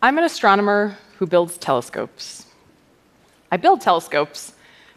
I'm 0.00 0.16
an 0.16 0.22
astronomer 0.22 0.96
who 1.18 1.26
builds 1.26 1.58
telescopes. 1.58 2.46
I 3.50 3.56
build 3.56 3.80
telescopes 3.80 4.52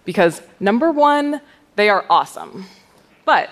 because 0.05 0.43
number 0.59 0.91
one, 0.91 1.41
they 1.75 1.89
are 1.89 2.05
awesome. 2.07 2.65
But 3.25 3.49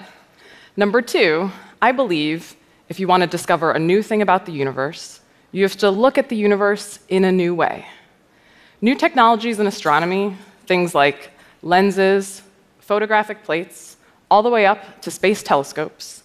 number 0.78 1.02
two, 1.02 1.50
I 1.82 1.92
believe 1.92 2.56
if 2.88 3.00
you 3.00 3.08
want 3.08 3.22
to 3.22 3.28
discover 3.28 3.72
a 3.72 3.80
new 3.80 4.04
thing 4.04 4.22
about 4.22 4.46
the 4.46 4.52
universe, 4.52 5.22
you 5.52 5.64
have 5.64 5.76
to 5.78 5.90
look 5.90 6.20
at 6.20 6.30
the 6.30 6.36
universe 6.36 7.00
in 7.08 7.26
a 7.26 7.32
new 7.32 7.56
way. 7.56 7.88
New 8.80 8.94
technologies 8.94 9.60
in 9.60 9.66
astronomy, 9.66 10.38
things 10.68 10.94
like 10.94 11.32
lenses, 11.64 12.44
photographic 12.78 13.44
plates, 13.44 13.98
all 14.30 14.44
the 14.44 14.52
way 14.52 14.68
up 14.68 15.02
to 15.02 15.10
space 15.10 15.42
telescopes, 15.42 16.22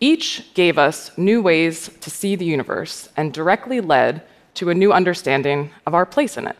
each 0.00 0.52
gave 0.52 0.76
us 0.76 1.16
new 1.16 1.40
ways 1.40 1.88
to 2.02 2.10
see 2.10 2.36
the 2.36 2.44
universe 2.44 3.08
and 3.16 3.32
directly 3.32 3.80
led 3.80 4.22
to 4.56 4.70
a 4.70 4.74
new 4.74 4.92
understanding 4.92 5.70
of 5.86 5.94
our 5.94 6.06
place 6.06 6.36
in 6.36 6.46
it. 6.46 6.56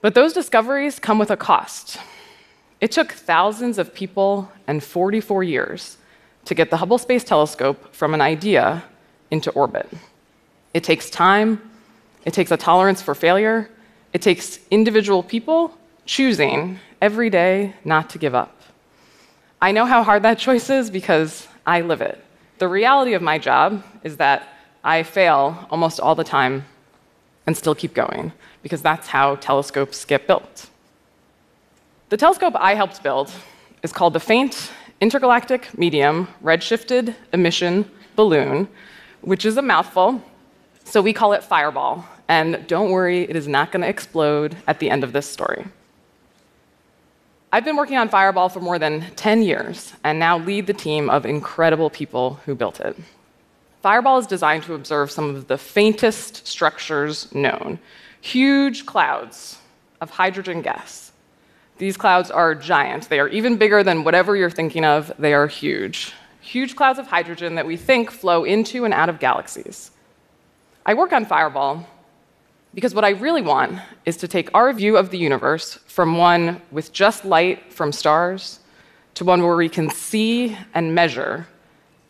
But 0.00 0.14
those 0.14 0.32
discoveries 0.32 0.98
come 0.98 1.18
with 1.18 1.30
a 1.30 1.36
cost. 1.36 1.98
It 2.80 2.92
took 2.92 3.12
thousands 3.12 3.78
of 3.78 3.92
people 3.92 4.50
and 4.66 4.82
44 4.82 5.44
years 5.44 5.98
to 6.46 6.54
get 6.54 6.70
the 6.70 6.78
Hubble 6.78 6.98
Space 6.98 7.24
Telescope 7.24 7.94
from 7.94 8.14
an 8.14 8.20
idea 8.20 8.82
into 9.30 9.50
orbit. 9.50 9.88
It 10.72 10.84
takes 10.84 11.10
time, 11.10 11.60
it 12.24 12.32
takes 12.32 12.50
a 12.50 12.56
tolerance 12.56 13.02
for 13.02 13.14
failure, 13.14 13.68
it 14.12 14.22
takes 14.22 14.58
individual 14.70 15.22
people 15.22 15.76
choosing 16.06 16.78
every 17.00 17.30
day 17.30 17.74
not 17.84 18.10
to 18.10 18.18
give 18.18 18.34
up. 18.34 18.60
I 19.60 19.72
know 19.72 19.84
how 19.84 20.02
hard 20.02 20.22
that 20.22 20.38
choice 20.46 20.70
is 20.70 20.90
because 20.90 21.46
I 21.66 21.82
live 21.82 22.00
it. 22.00 22.22
The 22.58 22.68
reality 22.68 23.14
of 23.14 23.22
my 23.22 23.38
job 23.38 23.82
is 24.02 24.16
that 24.16 24.48
I 24.82 25.02
fail 25.02 25.66
almost 25.70 26.00
all 26.00 26.14
the 26.14 26.24
time 26.24 26.64
and 27.46 27.56
still 27.56 27.74
keep 27.74 27.94
going, 27.94 28.32
because 28.62 28.82
that's 28.82 29.08
how 29.08 29.36
telescopes 29.36 30.04
get 30.04 30.26
built. 30.26 30.68
The 32.10 32.16
telescope 32.16 32.54
I 32.56 32.74
helped 32.74 33.02
build 33.02 33.30
is 33.82 33.92
called 33.92 34.12
the 34.12 34.20
Faint 34.20 34.70
Intergalactic 35.00 35.76
Medium 35.78 36.28
Redshifted 36.42 37.14
Emission 37.32 37.90
Balloon, 38.16 38.68
which 39.22 39.44
is 39.44 39.56
a 39.56 39.62
mouthful, 39.62 40.22
so 40.84 41.00
we 41.00 41.12
call 41.12 41.32
it 41.32 41.42
Fireball. 41.42 42.04
And 42.28 42.66
don't 42.66 42.90
worry, 42.90 43.22
it 43.22 43.36
is 43.36 43.48
not 43.48 43.72
going 43.72 43.82
to 43.82 43.88
explode 43.88 44.56
at 44.66 44.78
the 44.78 44.90
end 44.90 45.04
of 45.04 45.12
this 45.12 45.26
story. 45.26 45.66
I've 47.52 47.64
been 47.64 47.76
working 47.76 47.96
on 47.96 48.08
Fireball 48.08 48.48
for 48.48 48.60
more 48.60 48.78
than 48.78 49.06
10 49.16 49.42
years 49.42 49.92
and 50.04 50.18
now 50.18 50.38
lead 50.38 50.68
the 50.68 50.72
team 50.72 51.10
of 51.10 51.26
incredible 51.26 51.90
people 51.90 52.34
who 52.44 52.54
built 52.54 52.78
it. 52.78 52.96
Fireball 53.82 54.18
is 54.18 54.26
designed 54.26 54.64
to 54.64 54.74
observe 54.74 55.10
some 55.10 55.34
of 55.34 55.48
the 55.48 55.56
faintest 55.56 56.46
structures 56.46 57.34
known 57.34 57.78
huge 58.22 58.84
clouds 58.84 59.58
of 60.02 60.10
hydrogen 60.10 60.60
gas. 60.60 61.12
These 61.78 61.96
clouds 61.96 62.30
are 62.30 62.54
giant. 62.54 63.08
They 63.08 63.18
are 63.18 63.28
even 63.28 63.56
bigger 63.56 63.82
than 63.82 64.04
whatever 64.04 64.36
you're 64.36 64.50
thinking 64.50 64.84
of. 64.84 65.10
They 65.18 65.32
are 65.32 65.46
huge. 65.46 66.12
Huge 66.42 66.76
clouds 66.76 66.98
of 66.98 67.06
hydrogen 67.06 67.54
that 67.54 67.66
we 67.66 67.78
think 67.78 68.10
flow 68.10 68.44
into 68.44 68.84
and 68.84 68.92
out 68.92 69.08
of 69.08 69.18
galaxies. 69.18 69.90
I 70.84 70.92
work 70.92 71.14
on 71.14 71.24
Fireball 71.24 71.86
because 72.74 72.94
what 72.94 73.04
I 73.04 73.10
really 73.10 73.40
want 73.40 73.80
is 74.04 74.18
to 74.18 74.28
take 74.28 74.50
our 74.54 74.70
view 74.74 74.98
of 74.98 75.10
the 75.10 75.18
universe 75.18 75.78
from 75.86 76.18
one 76.18 76.60
with 76.70 76.92
just 76.92 77.24
light 77.24 77.72
from 77.72 77.92
stars 77.92 78.60
to 79.14 79.24
one 79.24 79.42
where 79.42 79.56
we 79.56 79.70
can 79.70 79.88
see 79.88 80.56
and 80.74 80.94
measure 80.94 81.46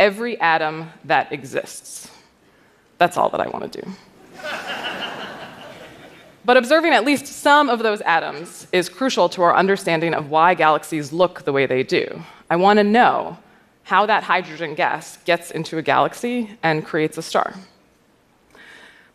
every 0.00 0.40
atom 0.40 0.90
that 1.04 1.30
exists. 1.30 2.10
That's 2.98 3.16
all 3.16 3.28
that 3.28 3.40
I 3.40 3.48
want 3.48 3.70
to 3.70 3.82
do. 3.82 3.92
but 6.44 6.56
observing 6.56 6.92
at 6.94 7.04
least 7.04 7.26
some 7.26 7.68
of 7.68 7.80
those 7.80 8.00
atoms 8.00 8.66
is 8.72 8.88
crucial 8.88 9.28
to 9.28 9.42
our 9.42 9.54
understanding 9.54 10.14
of 10.14 10.30
why 10.30 10.54
galaxies 10.54 11.12
look 11.12 11.44
the 11.44 11.52
way 11.52 11.66
they 11.66 11.82
do. 11.82 12.22
I 12.48 12.56
want 12.56 12.78
to 12.78 12.84
know 12.84 13.38
how 13.84 14.06
that 14.06 14.25
hydrogen 14.25 14.75
gas 14.75 15.19
gets 15.25 15.50
into 15.50 15.76
a 15.76 15.82
galaxy 15.82 16.58
and 16.62 16.84
creates 16.84 17.19
a 17.19 17.22
star. 17.22 17.54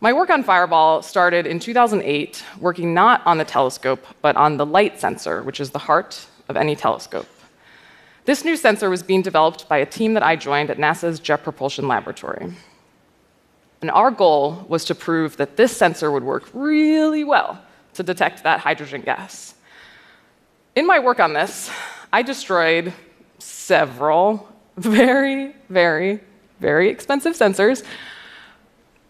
My 0.02 0.14
work 0.14 0.30
on 0.30 0.44
Fireball 0.44 1.02
started 1.02 1.48
in 1.48 1.60
2008, 1.60 2.44
working 2.60 2.94
not 2.94 3.26
on 3.26 3.40
the 3.40 3.46
telescope, 3.46 4.06
but 4.22 4.36
on 4.36 4.58
the 4.58 4.66
light 4.66 5.00
sensor, 5.00 5.42
which 5.42 5.60
is 5.60 5.72
the 5.72 5.80
heart 5.80 6.28
of 6.48 6.58
any 6.58 6.76
telescope. 6.76 7.28
This 8.26 8.44
new 8.44 8.56
sensor 8.56 8.90
was 8.90 9.04
being 9.04 9.22
developed 9.22 9.70
by 9.70 9.78
a 9.78 9.86
team 9.86 10.16
that 10.16 10.24
I 10.24 10.36
joined 10.36 10.72
at 10.72 10.78
NASA's 10.78 11.20
Jet 11.20 11.44
Propulsion 11.44 11.88
Laboratory. 11.88 12.54
And 13.82 13.92
our 13.92 14.10
goal 14.10 14.66
was 14.68 14.84
to 14.86 14.96
prove 14.96 15.38
that 15.38 15.58
this 15.58 15.76
sensor 15.78 16.12
would 16.12 16.24
work 16.24 16.50
really 16.54 17.24
well 17.24 17.62
to 17.94 18.02
detect 18.02 18.44
that 18.44 18.62
hydrogen 18.62 19.02
gas. 19.02 19.54
In 20.76 20.88
my 20.88 20.98
work 20.98 21.20
on 21.20 21.34
this, 21.34 21.70
I 22.12 22.24
destroyed 22.24 22.94
several 23.38 24.50
very, 24.78 25.54
very, 25.70 26.20
very 26.60 26.90
expensive 26.90 27.34
sensors 27.34 27.84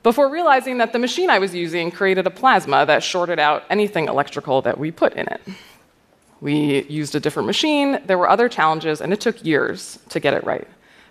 before 0.04 0.30
realizing 0.30 0.78
that 0.80 0.94
the 0.94 1.00
machine 1.00 1.30
I 1.30 1.40
was 1.40 1.56
using 1.56 1.90
created 1.90 2.28
a 2.28 2.30
plasma 2.30 2.86
that 2.86 3.02
shorted 3.02 3.40
out 3.40 3.64
anything 3.70 4.08
electrical 4.08 4.62
that 4.64 4.78
we 4.78 4.92
put 4.92 5.14
in 5.14 5.26
it. 5.28 5.42
We 6.42 6.84
used 6.84 7.16
a 7.16 7.20
different 7.20 7.48
machine, 7.48 8.00
there 8.06 8.18
were 8.18 8.30
other 8.30 8.50
challenges, 8.50 9.02
and 9.02 9.14
it 9.14 9.22
took 9.22 9.44
years 9.44 10.00
to 10.10 10.20
get 10.20 10.34
it 10.34 10.44
right. 10.44 10.68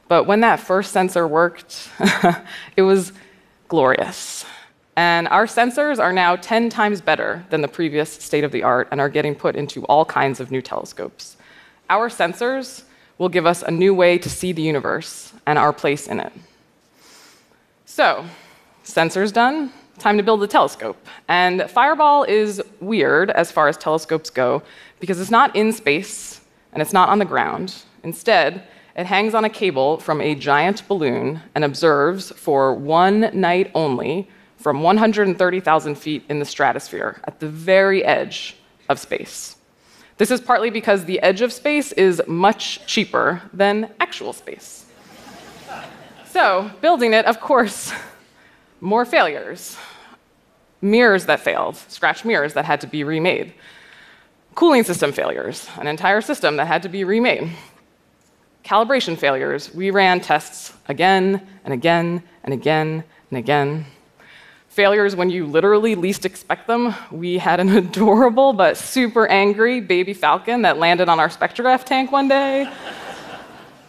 But 0.06 0.24
when 0.24 0.40
that 0.40 0.60
first 0.60 0.92
sensor 0.92 1.26
worked, 1.26 1.88
it 2.76 2.82
was 2.82 3.12
glorious. 3.68 4.44
And 4.96 5.26
our 5.28 5.46
sensors 5.46 5.98
are 5.98 6.12
now 6.12 6.36
10 6.36 6.68
times 6.68 7.00
better 7.00 7.44
than 7.50 7.62
the 7.62 7.68
previous 7.68 8.12
state 8.12 8.44
of 8.44 8.52
the 8.52 8.62
art 8.62 8.88
and 8.90 9.00
are 9.00 9.08
getting 9.08 9.34
put 9.34 9.56
into 9.56 9.84
all 9.84 10.04
kinds 10.04 10.40
of 10.40 10.50
new 10.50 10.62
telescopes. 10.62 11.36
Our 11.90 12.08
sensors 12.08 12.84
will 13.18 13.28
give 13.28 13.46
us 13.46 13.62
a 13.62 13.70
new 13.70 13.94
way 13.94 14.18
to 14.18 14.28
see 14.28 14.52
the 14.52 14.62
universe 14.62 15.32
and 15.46 15.58
our 15.58 15.72
place 15.72 16.06
in 16.06 16.20
it. 16.20 16.32
So, 17.86 18.24
Sensors 18.84 19.32
done, 19.32 19.72
time 20.04 20.18
to 20.18 20.22
build 20.22 20.42
a 20.42 20.46
telescope. 20.46 20.98
And 21.28 21.62
Fireball 21.70 22.24
is 22.24 22.60
weird 22.80 23.30
as 23.30 23.50
far 23.50 23.68
as 23.68 23.78
telescopes 23.78 24.28
go 24.28 24.62
because 25.00 25.18
it's 25.18 25.30
not 25.30 25.56
in 25.56 25.72
space 25.72 26.42
and 26.74 26.82
it's 26.82 26.92
not 26.92 27.08
on 27.08 27.18
the 27.18 27.24
ground. 27.24 27.74
Instead, 28.02 28.64
it 28.96 29.06
hangs 29.06 29.34
on 29.34 29.46
a 29.46 29.48
cable 29.48 29.96
from 29.96 30.20
a 30.20 30.34
giant 30.34 30.86
balloon 30.88 31.40
and 31.54 31.64
observes 31.64 32.32
for 32.32 32.74
one 32.74 33.30
night 33.32 33.70
only 33.74 34.28
from 34.58 34.82
130,000 34.82 35.94
feet 35.94 36.22
in 36.28 36.38
the 36.38 36.44
stratosphere 36.44 37.22
at 37.24 37.40
the 37.40 37.48
very 37.48 38.04
edge 38.04 38.58
of 38.90 38.98
space. 38.98 39.56
This 40.18 40.30
is 40.30 40.38
partly 40.38 40.68
because 40.68 41.06
the 41.06 41.18
edge 41.20 41.40
of 41.40 41.50
space 41.50 41.92
is 41.92 42.20
much 42.26 42.86
cheaper 42.86 43.40
than 43.54 43.90
actual 44.00 44.34
space. 44.34 44.84
so, 46.26 46.70
building 46.82 47.14
it, 47.14 47.24
of 47.24 47.40
course, 47.40 47.90
more 48.80 49.04
failures, 49.04 49.76
mirrors 50.80 51.26
that 51.26 51.40
failed, 51.40 51.76
scratch 51.76 52.24
mirrors 52.24 52.54
that 52.54 52.64
had 52.64 52.80
to 52.82 52.86
be 52.86 53.04
remade, 53.04 53.54
cooling 54.54 54.84
system 54.84 55.12
failures, 55.12 55.68
an 55.78 55.86
entire 55.86 56.20
system 56.20 56.56
that 56.56 56.66
had 56.66 56.82
to 56.82 56.88
be 56.88 57.04
remade, 57.04 57.50
calibration 58.64 59.16
failures. 59.16 59.74
We 59.74 59.90
ran 59.90 60.20
tests 60.20 60.72
again 60.88 61.46
and 61.64 61.74
again 61.74 62.22
and 62.42 62.54
again 62.54 63.04
and 63.30 63.38
again. 63.38 63.86
Failures 64.68 65.14
when 65.14 65.30
you 65.30 65.46
literally 65.46 65.94
least 65.94 66.24
expect 66.24 66.66
them. 66.66 66.94
We 67.12 67.38
had 67.38 67.60
an 67.60 67.68
adorable 67.76 68.52
but 68.52 68.76
super 68.76 69.26
angry 69.28 69.80
baby 69.80 70.14
falcon 70.14 70.62
that 70.62 70.78
landed 70.78 71.08
on 71.08 71.20
our 71.20 71.28
spectrograph 71.28 71.84
tank 71.84 72.10
one 72.10 72.28
day. 72.28 72.70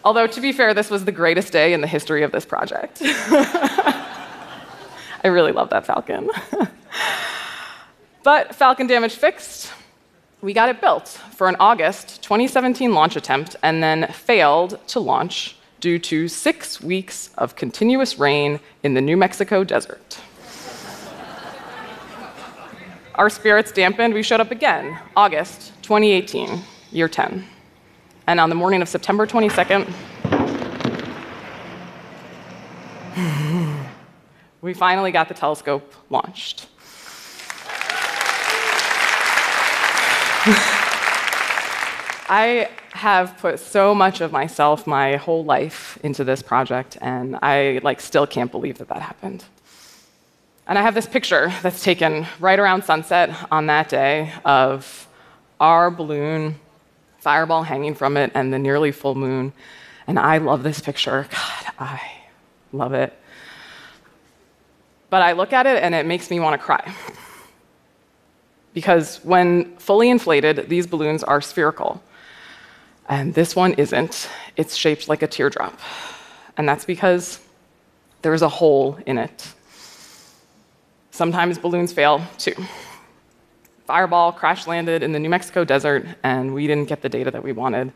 Although, 0.04 0.28
to 0.28 0.40
be 0.40 0.52
fair, 0.52 0.72
this 0.72 0.88
was 0.88 1.04
the 1.04 1.10
greatest 1.10 1.52
day 1.52 1.72
in 1.72 1.80
the 1.80 1.88
history 1.88 2.22
of 2.22 2.30
this 2.30 2.46
project. 2.46 3.02
I 5.26 5.28
really 5.28 5.50
love 5.50 5.70
that 5.70 5.84
Falcon. 5.84 6.30
but 8.22 8.54
Falcon 8.54 8.86
damage 8.86 9.16
fixed, 9.16 9.72
we 10.40 10.52
got 10.52 10.68
it 10.68 10.80
built 10.80 11.08
for 11.08 11.48
an 11.48 11.56
August 11.58 12.22
2017 12.22 12.94
launch 12.94 13.16
attempt 13.16 13.56
and 13.64 13.82
then 13.82 14.06
failed 14.12 14.78
to 14.86 15.00
launch 15.00 15.56
due 15.80 15.98
to 15.98 16.28
six 16.28 16.80
weeks 16.80 17.30
of 17.38 17.56
continuous 17.56 18.20
rain 18.20 18.60
in 18.84 18.94
the 18.94 19.00
New 19.00 19.16
Mexico 19.16 19.64
desert. 19.64 20.20
Our 23.16 23.28
spirits 23.28 23.72
dampened, 23.72 24.14
we 24.14 24.22
showed 24.22 24.38
up 24.38 24.52
again, 24.52 24.96
August 25.16 25.72
2018, 25.82 26.62
year 26.92 27.08
10. 27.08 27.44
And 28.28 28.38
on 28.38 28.48
the 28.48 28.54
morning 28.54 28.80
of 28.80 28.88
September 28.88 29.26
22nd, 29.26 29.92
we 34.66 34.74
finally 34.74 35.12
got 35.12 35.28
the 35.28 35.34
telescope 35.34 35.94
launched. 36.10 36.66
I 42.28 42.68
have 42.90 43.38
put 43.38 43.60
so 43.60 43.94
much 43.94 44.20
of 44.20 44.32
myself, 44.32 44.84
my 44.84 45.14
whole 45.14 45.44
life 45.44 45.96
into 46.02 46.24
this 46.24 46.42
project, 46.42 46.98
and 47.00 47.38
I 47.42 47.78
like 47.84 48.00
still 48.00 48.26
can't 48.26 48.50
believe 48.50 48.78
that 48.78 48.88
that 48.88 49.02
happened. 49.02 49.44
And 50.66 50.76
I 50.76 50.82
have 50.82 50.96
this 50.96 51.06
picture 51.06 51.52
that's 51.62 51.84
taken 51.84 52.26
right 52.40 52.58
around 52.58 52.82
sunset 52.82 53.30
on 53.52 53.66
that 53.66 53.88
day 53.88 54.32
of 54.44 55.06
our 55.60 55.92
balloon, 55.92 56.56
fireball 57.20 57.62
hanging 57.62 57.94
from 57.94 58.16
it, 58.16 58.32
and 58.34 58.52
the 58.52 58.58
nearly 58.58 58.90
full 58.90 59.14
moon. 59.14 59.52
And 60.08 60.18
I 60.18 60.38
love 60.38 60.64
this 60.64 60.80
picture. 60.80 61.28
God, 61.30 61.72
I 61.78 62.02
love 62.72 62.94
it. 62.94 63.16
But 65.10 65.22
I 65.22 65.32
look 65.32 65.52
at 65.52 65.66
it 65.66 65.82
and 65.82 65.94
it 65.94 66.06
makes 66.06 66.30
me 66.30 66.40
want 66.40 66.60
to 66.60 66.64
cry. 66.64 66.94
Because 68.74 69.18
when 69.24 69.76
fully 69.76 70.10
inflated, 70.10 70.68
these 70.68 70.86
balloons 70.86 71.22
are 71.22 71.40
spherical. 71.40 72.02
And 73.08 73.34
this 73.34 73.54
one 73.54 73.74
isn't. 73.74 74.28
It's 74.56 74.74
shaped 74.74 75.08
like 75.08 75.22
a 75.22 75.26
teardrop. 75.26 75.78
And 76.56 76.68
that's 76.68 76.84
because 76.84 77.40
there's 78.22 78.42
a 78.42 78.48
hole 78.48 78.98
in 79.06 79.18
it. 79.18 79.52
Sometimes 81.10 81.56
balloons 81.58 81.92
fail 81.92 82.22
too. 82.36 82.54
Fireball 83.86 84.32
crash 84.32 84.66
landed 84.66 85.02
in 85.02 85.12
the 85.12 85.18
New 85.20 85.30
Mexico 85.30 85.64
desert, 85.64 86.04
and 86.24 86.52
we 86.52 86.66
didn't 86.66 86.88
get 86.88 87.02
the 87.02 87.08
data 87.08 87.30
that 87.30 87.44
we 87.44 87.52
wanted. 87.52 87.92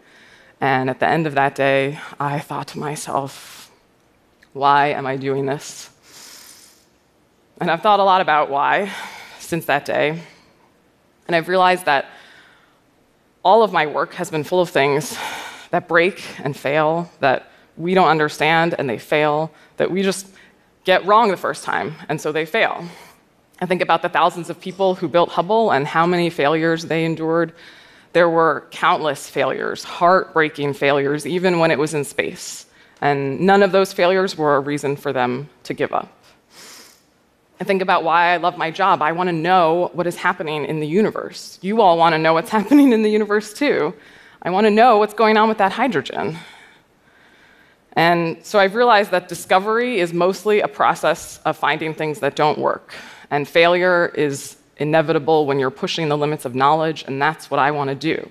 And 0.60 0.88
at 0.88 1.00
the 1.00 1.08
end 1.08 1.26
of 1.26 1.34
that 1.34 1.56
day, 1.56 1.98
I 2.20 2.38
thought 2.38 2.68
to 2.68 2.78
myself, 2.78 3.70
why 4.52 4.88
am 4.88 5.06
I 5.06 5.16
doing 5.16 5.46
this? 5.46 5.90
And 7.60 7.70
I've 7.70 7.82
thought 7.82 8.00
a 8.00 8.04
lot 8.04 8.22
about 8.22 8.48
why 8.48 8.90
since 9.38 9.66
that 9.66 9.84
day. 9.84 10.18
And 11.26 11.36
I've 11.36 11.46
realized 11.46 11.84
that 11.84 12.06
all 13.44 13.62
of 13.62 13.70
my 13.70 13.86
work 13.86 14.14
has 14.14 14.30
been 14.30 14.44
full 14.44 14.62
of 14.62 14.70
things 14.70 15.16
that 15.70 15.86
break 15.86 16.24
and 16.42 16.56
fail, 16.56 17.10
that 17.20 17.50
we 17.76 17.92
don't 17.92 18.08
understand 18.08 18.74
and 18.78 18.88
they 18.88 18.98
fail, 18.98 19.52
that 19.76 19.90
we 19.90 20.02
just 20.02 20.26
get 20.84 21.04
wrong 21.04 21.30
the 21.30 21.36
first 21.36 21.62
time, 21.62 21.94
and 22.08 22.20
so 22.20 22.32
they 22.32 22.46
fail. 22.46 22.84
I 23.60 23.66
think 23.66 23.82
about 23.82 24.00
the 24.00 24.08
thousands 24.08 24.48
of 24.48 24.58
people 24.58 24.94
who 24.94 25.06
built 25.06 25.28
Hubble 25.28 25.70
and 25.70 25.86
how 25.86 26.06
many 26.06 26.30
failures 26.30 26.86
they 26.86 27.04
endured. 27.04 27.52
There 28.14 28.28
were 28.28 28.66
countless 28.70 29.28
failures, 29.28 29.84
heartbreaking 29.84 30.74
failures, 30.74 31.26
even 31.26 31.58
when 31.58 31.70
it 31.70 31.78
was 31.78 31.92
in 31.92 32.04
space. 32.04 32.66
And 33.02 33.40
none 33.40 33.62
of 33.62 33.70
those 33.70 33.92
failures 33.92 34.36
were 34.36 34.56
a 34.56 34.60
reason 34.60 34.96
for 34.96 35.12
them 35.12 35.50
to 35.64 35.74
give 35.74 35.92
up. 35.92 36.10
I 37.60 37.64
think 37.64 37.82
about 37.82 38.04
why 38.04 38.32
I 38.32 38.38
love 38.38 38.56
my 38.56 38.70
job. 38.70 39.02
I 39.02 39.12
want 39.12 39.28
to 39.28 39.34
know 39.34 39.90
what 39.92 40.06
is 40.06 40.16
happening 40.16 40.64
in 40.64 40.80
the 40.80 40.86
universe. 40.86 41.58
You 41.60 41.82
all 41.82 41.98
want 41.98 42.14
to 42.14 42.18
know 42.18 42.32
what's 42.32 42.48
happening 42.58 42.92
in 42.92 43.02
the 43.02 43.10
universe 43.10 43.52
too. 43.52 43.94
I 44.40 44.48
want 44.50 44.66
to 44.66 44.70
know 44.70 44.96
what's 44.96 45.12
going 45.12 45.36
on 45.36 45.48
with 45.48 45.58
that 45.58 45.72
hydrogen. 45.72 46.38
And 47.92 48.38
so 48.46 48.58
I've 48.58 48.74
realized 48.74 49.10
that 49.10 49.28
discovery 49.28 50.00
is 50.00 50.14
mostly 50.14 50.60
a 50.60 50.68
process 50.68 51.38
of 51.44 51.58
finding 51.58 51.92
things 51.92 52.20
that 52.20 52.34
don't 52.34 52.58
work. 52.58 52.94
And 53.30 53.46
failure 53.46 54.10
is 54.14 54.56
inevitable 54.78 55.44
when 55.44 55.58
you're 55.58 55.70
pushing 55.70 56.08
the 56.08 56.16
limits 56.16 56.46
of 56.46 56.54
knowledge, 56.54 57.04
and 57.06 57.20
that's 57.20 57.50
what 57.50 57.60
I 57.60 57.70
want 57.72 57.90
to 57.90 57.94
do. 57.94 58.30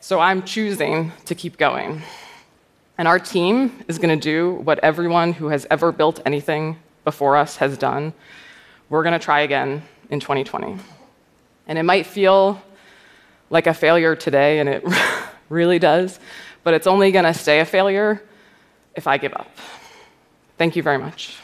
So 0.00 0.20
I'm 0.20 0.42
choosing 0.42 1.12
to 1.26 1.34
keep 1.34 1.58
going. 1.58 2.02
And 2.96 3.06
our 3.06 3.18
team 3.18 3.84
is 3.88 3.98
going 3.98 4.18
to 4.18 4.22
do 4.22 4.54
what 4.64 4.78
everyone 4.78 5.34
who 5.34 5.48
has 5.48 5.66
ever 5.70 5.92
built 5.92 6.20
anything 6.24 6.78
before 7.04 7.36
us 7.36 7.56
has 7.56 7.76
done. 7.76 8.14
We're 8.88 9.02
going 9.02 9.18
to 9.18 9.24
try 9.24 9.40
again 9.40 9.82
in 10.10 10.20
2020. 10.20 10.78
And 11.66 11.78
it 11.78 11.82
might 11.82 12.06
feel 12.06 12.62
like 13.50 13.66
a 13.66 13.74
failure 13.74 14.14
today, 14.14 14.60
and 14.60 14.68
it 14.68 14.84
really 15.48 15.78
does, 15.78 16.18
but 16.62 16.74
it's 16.74 16.86
only 16.86 17.10
going 17.12 17.24
to 17.24 17.34
stay 17.34 17.60
a 17.60 17.64
failure 17.64 18.22
if 18.94 19.06
I 19.06 19.18
give 19.18 19.34
up. 19.34 19.50
Thank 20.58 20.76
you 20.76 20.82
very 20.82 20.98
much. 20.98 21.36